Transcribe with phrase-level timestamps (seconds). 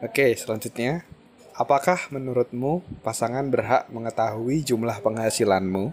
[0.00, 1.04] Oke, selanjutnya.
[1.52, 5.92] Apakah menurutmu pasangan berhak mengetahui jumlah penghasilanmu?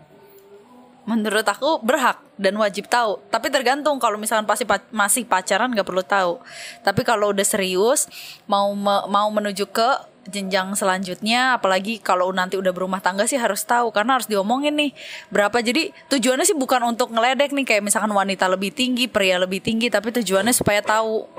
[1.03, 3.19] Menurut aku berhak dan wajib tahu.
[3.27, 6.39] Tapi tergantung kalau misalkan pasti pa- masih pacaran nggak perlu tahu.
[6.87, 8.07] Tapi kalau udah serius
[8.47, 9.89] mau me- mau menuju ke
[10.27, 14.91] jenjang selanjutnya apalagi kalau nanti udah berumah tangga sih harus tahu karena harus diomongin nih
[15.31, 19.63] berapa jadi tujuannya sih bukan untuk ngeledek nih kayak misalkan wanita lebih tinggi pria lebih
[19.63, 21.31] tinggi tapi tujuannya supaya tahu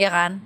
[0.00, 0.40] ya kan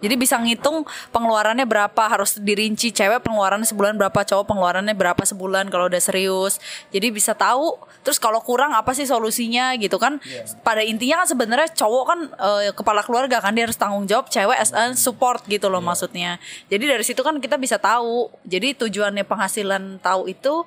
[0.00, 5.68] jadi bisa ngitung pengeluarannya berapa harus dirinci cewek pengeluarannya sebulan berapa cowok pengeluarannya berapa sebulan
[5.68, 6.56] kalau udah serius.
[6.88, 10.16] Jadi bisa tahu terus kalau kurang apa sih solusinya gitu kan.
[10.64, 14.56] Pada intinya kan sebenarnya cowok kan eh, kepala keluarga kan dia harus tanggung jawab cewek
[14.56, 16.40] as a support gitu loh maksudnya.
[16.72, 18.32] Jadi dari situ kan kita bisa tahu.
[18.48, 20.64] Jadi tujuannya penghasilan tahu itu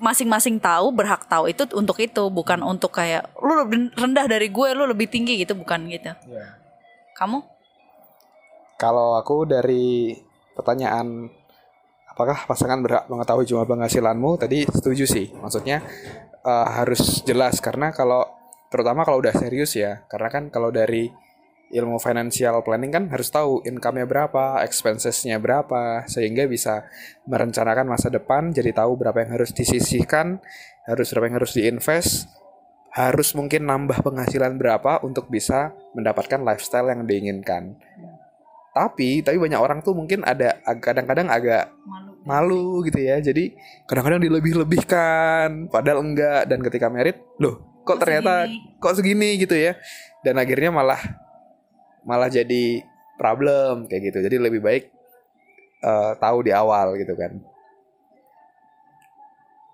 [0.00, 4.68] masing-masing tahu berhak tahu itu untuk itu bukan untuk kayak lu lebih rendah dari gue
[4.72, 6.10] lu lebih tinggi gitu bukan gitu.
[7.14, 7.59] Kamu
[8.80, 10.16] Kalau aku dari
[10.56, 11.28] pertanyaan
[12.08, 15.36] apakah pasangan berhak mengetahui jumlah penghasilanmu tadi setuju sih.
[15.36, 15.84] Maksudnya
[16.40, 18.24] eh, harus jelas karena kalau
[18.72, 20.08] terutama kalau udah serius ya.
[20.08, 21.12] Karena kan kalau dari
[21.70, 26.88] ilmu financial planning kan harus tahu income-nya berapa, expenses-nya berapa sehingga bisa
[27.30, 30.42] merencanakan masa depan, jadi tahu berapa yang harus disisihkan,
[30.90, 32.26] harus berapa yang harus diinvest,
[32.90, 37.78] harus mungkin nambah penghasilan berapa untuk bisa mendapatkan lifestyle yang diinginkan.
[38.70, 43.18] Tapi, tapi banyak orang tuh mungkin ada kadang-kadang agak malu malu gitu ya.
[43.18, 43.54] Jadi
[43.90, 46.46] kadang-kadang dilebih-lebihkan, padahal enggak.
[46.46, 48.78] Dan ketika merit, loh, kok, Kok ternyata segini?
[48.78, 49.74] kok segini gitu ya.
[50.22, 51.00] Dan akhirnya malah
[52.06, 52.84] malah jadi
[53.18, 54.18] problem kayak gitu.
[54.24, 54.84] Jadi lebih baik
[55.82, 57.32] eh, tahu di awal gitu kan.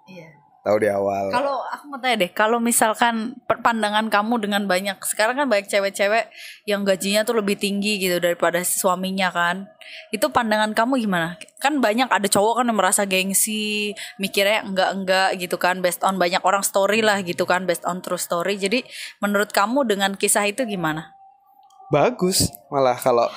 [0.07, 0.31] iya
[0.67, 1.31] Tahu di awal.
[1.31, 6.35] Kalau aku mau tanya deh, kalau misalkan pandangan kamu dengan banyak sekarang kan banyak cewek-cewek
[6.67, 9.71] yang gajinya tuh lebih tinggi gitu daripada suaminya kan.
[10.11, 11.39] Itu pandangan kamu gimana?
[11.63, 16.43] Kan banyak ada cowok kan yang merasa gengsi, mikirnya enggak-enggak gitu kan based on banyak
[16.43, 18.59] orang story lah gitu kan based on true story.
[18.59, 18.83] Jadi
[19.23, 21.17] menurut kamu dengan kisah itu gimana?
[21.91, 23.31] bagus malah kalau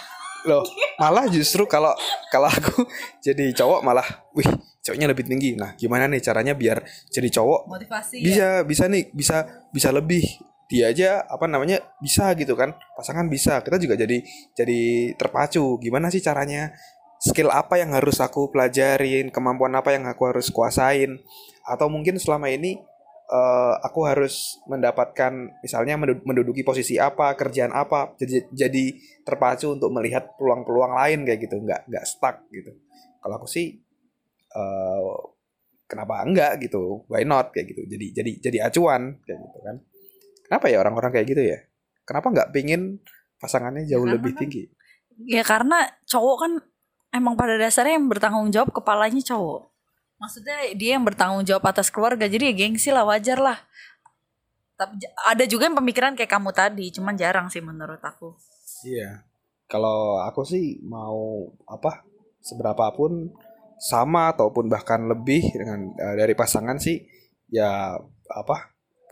[0.47, 0.66] loh
[0.97, 1.94] malah justru kalau
[2.34, 2.88] kalau aku
[3.25, 4.47] jadi cowok malah wih
[4.89, 5.53] cowoknya lebih tinggi.
[5.53, 6.81] Nah gimana nih caranya biar
[7.13, 7.69] jadi cowok?
[7.69, 8.25] Motivasi ya?
[8.25, 9.38] bisa bisa nih bisa
[9.69, 10.25] bisa lebih.
[10.69, 12.73] Dia aja apa namanya bisa gitu kan.
[12.97, 14.22] Pasangan bisa kita juga jadi
[14.57, 15.78] jadi terpacu.
[15.78, 16.73] Gimana sih caranya?
[17.19, 19.29] Skill apa yang harus aku pelajarin?
[19.29, 21.19] Kemampuan apa yang aku harus kuasain?
[21.67, 22.79] Atau mungkin selama ini
[23.29, 28.85] eh, aku harus mendapatkan misalnya mendu- menduduki posisi apa kerjaan apa jadi jadi
[29.25, 31.57] terpacu untuk melihat peluang-peluang lain kayak gitu.
[31.59, 32.78] Nggak nggak stuck gitu.
[33.19, 33.88] Kalau aku sih
[34.55, 35.11] eh,
[35.89, 39.75] kenapa enggak gitu why not kayak gitu jadi jadi jadi acuan kayak gitu kan
[40.45, 41.59] kenapa ya orang-orang kayak gitu ya
[42.05, 43.01] kenapa nggak pingin
[43.37, 44.63] pasangannya jauh karena lebih kan- tinggi
[45.27, 46.51] Ya karena cowok kan
[47.11, 49.67] emang pada dasarnya yang bertanggung jawab kepalanya cowok.
[50.15, 53.59] Maksudnya dia yang bertanggung jawab atas keluarga jadi ya gengsi lah wajar lah.
[54.79, 54.95] Tapi
[55.27, 58.31] ada juga yang pemikiran kayak kamu tadi, cuman jarang sih menurut aku.
[58.87, 59.27] Iya.
[59.67, 62.07] Kalau aku sih mau apa
[62.39, 63.27] seberapapun
[63.79, 67.00] sama ataupun bahkan lebih dengan eh, dari pasangan sih
[67.47, 67.95] ya
[68.29, 68.57] apa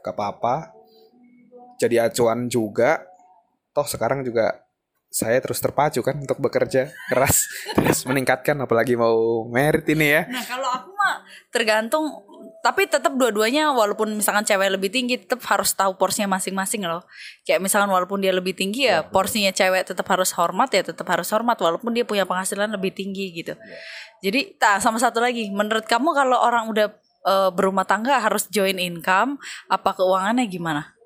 [0.03, 0.55] gak apa-apa.
[1.79, 3.01] Jadi acuan juga.
[3.72, 4.67] Toh sekarang juga
[5.07, 7.47] saya terus terpacu kan untuk bekerja keras
[7.79, 10.22] terus meningkatkan apalagi mau merit ini ya.
[10.28, 12.05] Nah kalau aku mah tergantung,
[12.67, 17.07] tapi tetap dua-duanya walaupun misalkan cewek lebih tinggi tetap harus tahu porsinya masing-masing loh.
[17.47, 21.31] Kayak misalkan walaupun dia lebih tinggi ya porsinya cewek tetap harus hormat ya tetap harus
[21.31, 23.55] hormat walaupun dia punya penghasilan lebih tinggi gitu.
[24.19, 26.91] Jadi tak sama satu lagi, menurut kamu kalau orang udah
[27.23, 29.39] eh, berumah tangga harus join income,
[29.72, 30.97] apa keuangannya gimana?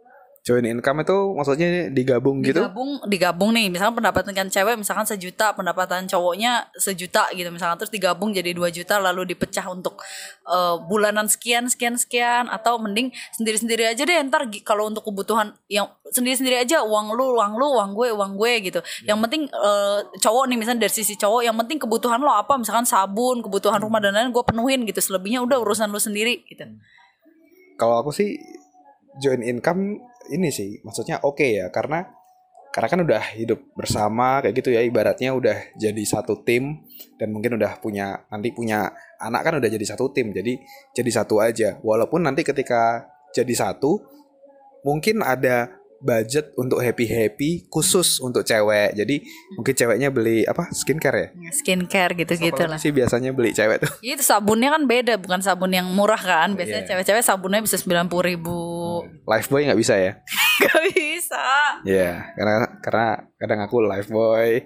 [0.42, 2.58] Join income itu maksudnya digabung gitu?
[2.58, 7.78] Digabung, digabung nih, misalkan pendapatan kan cewek misalkan sejuta, pendapatan cowoknya sejuta gitu misalkan.
[7.78, 10.02] Terus digabung jadi 2 juta lalu dipecah untuk
[10.50, 12.50] eh, bulanan sekian sekian sekian.
[12.50, 17.54] Atau mending sendiri-sendiri aja deh ntar kalau untuk kebutuhan yang sendiri-sendiri aja uang lu, uang
[17.62, 18.80] lu, uang gue, uang gue gitu.
[19.06, 22.58] Yang penting eh, cowok nih misalnya dari sisi cowok yang penting kebutuhan lo apa?
[22.58, 24.98] Misalkan sabun, kebutuhan rumah dan lain-lain gue penuhin gitu.
[24.98, 26.66] Selebihnya udah urusan lu sendiri gitu.
[27.82, 28.38] kalau aku sih
[29.18, 29.98] join income
[30.30, 32.06] ini sih maksudnya oke ya karena
[32.72, 36.80] karena kan udah hidup bersama kayak gitu ya ibaratnya udah jadi satu tim
[37.20, 40.56] dan mungkin udah punya nanti punya anak kan udah jadi satu tim jadi
[40.96, 44.00] jadi satu aja walaupun nanti ketika jadi satu
[44.88, 49.16] mungkin ada budget untuk happy happy khusus untuk cewek jadi
[49.54, 52.80] mungkin ceweknya beli apa skincare ya Skincare gitu-gitu Apalagi lah.
[52.82, 56.54] sih biasanya beli cewek tuh Itu sabunnya kan beda, bukan sabun yang murah kan.
[56.54, 56.58] Iya.
[56.58, 58.58] Biasanya cewek-cewek sabunnya bisa 90 ribu.
[59.26, 60.12] Lifebuoy nggak bisa ya?
[60.62, 61.46] Gak bisa.
[61.82, 62.56] Iya, karena
[62.86, 63.08] karena
[63.42, 64.62] kadang aku life boy,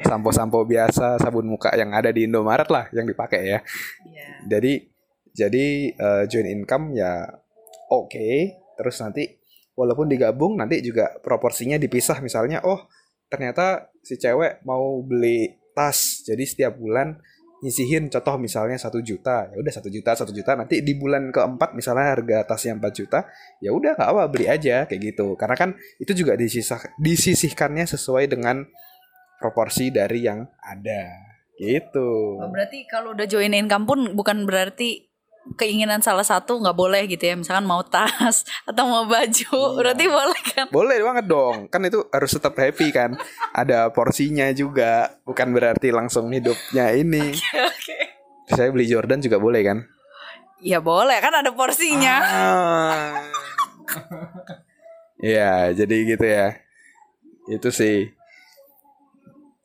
[0.00, 3.60] sampo-sampo biasa sabun muka yang ada di Indomaret lah yang dipakai ya.
[4.08, 4.28] Iya.
[4.48, 4.72] jadi
[5.34, 7.28] jadi eh, joint income ya
[7.92, 8.56] oke.
[8.74, 9.36] Terus nanti
[9.76, 12.24] walaupun digabung nanti juga proporsinya dipisah.
[12.24, 12.88] Misalnya oh
[13.28, 17.18] ternyata si cewek mau beli tas jadi setiap bulan
[17.64, 20.52] nyisihin contoh misalnya satu juta ya udah satu juta satu juta.
[20.52, 23.24] Nanti di bulan keempat misalnya harga tasnya 4 juta
[23.64, 25.32] ya udah nggak apa beli aja kayak gitu.
[25.40, 28.68] Karena kan itu juga disisah, disisihkannya sesuai dengan
[29.40, 31.32] proporsi dari yang ada.
[31.56, 32.10] Gitu.
[32.36, 35.13] Oh, berarti kalau udah join income pun bukan berarti
[35.54, 39.76] keinginan salah satu nggak boleh gitu ya misalkan mau tas atau mau baju Iya.
[39.76, 41.56] berarti boleh kan Boleh banget dong.
[41.68, 43.12] Kan itu harus tetap happy kan.
[43.52, 45.20] Ada porsinya juga.
[45.22, 47.36] Bukan berarti langsung hidupnya ini.
[47.68, 47.98] oke
[48.48, 49.78] Saya beli Jordan juga boleh kan?
[50.64, 53.20] ya boleh kan ada porsinya Ah.
[55.20, 56.56] Iya, jadi gitu ya.
[57.46, 58.08] Itu sih.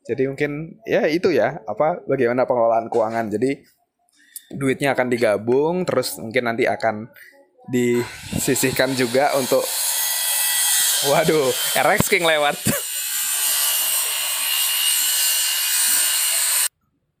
[0.04, 3.32] Jadi mungkin ya itu ya, apa bagaimana pengelolaan keuangan.
[3.32, 3.60] Jadi
[4.50, 7.06] duitnya akan digabung terus mungkin nanti akan
[7.70, 9.62] disisihkan juga untuk
[11.00, 11.48] Waduh,
[11.80, 12.60] RX King lewat.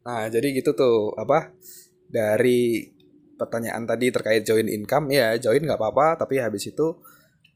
[0.04, 1.48] Nah, jadi gitu tuh apa
[2.04, 2.92] dari
[3.40, 6.92] pertanyaan tadi terkait join income ya join nggak apa-apa tapi habis itu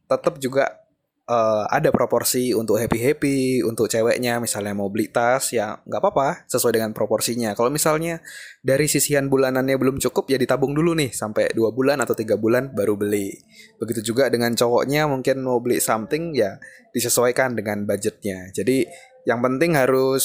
[0.09, 0.84] tetap juga
[1.25, 6.29] eh, ada proporsi untuk happy happy untuk ceweknya misalnya mau beli tas ya nggak apa-apa
[6.49, 7.57] sesuai dengan proporsinya.
[7.57, 8.21] Kalau misalnya
[8.61, 12.73] dari sisihan bulanannya belum cukup ya ditabung dulu nih sampai dua bulan atau tiga bulan
[12.73, 13.33] baru beli.
[13.81, 16.61] Begitu juga dengan cowoknya mungkin mau beli something ya
[16.93, 18.53] disesuaikan dengan budgetnya.
[18.53, 18.87] Jadi
[19.25, 20.25] yang penting harus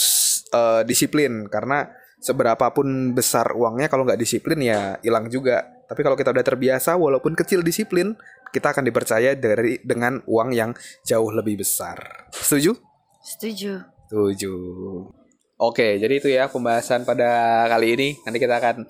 [0.52, 1.88] eh, disiplin karena
[2.20, 5.80] seberapapun besar uangnya kalau nggak disiplin ya hilang juga.
[5.90, 8.14] Tapi kalau kita udah terbiasa walaupun kecil disiplin,
[8.50, 10.72] kita akan dipercaya dari dengan uang yang
[11.06, 12.30] jauh lebih besar.
[12.34, 12.74] Setuju?
[13.20, 14.54] setuju Setuju.
[15.62, 18.10] Oke, jadi itu ya pembahasan pada kali ini.
[18.26, 18.90] Nanti kita akan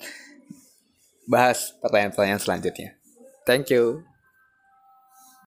[1.27, 2.95] bahas pertanyaan-pertanyaan selanjutnya.
[3.43, 4.07] Thank you.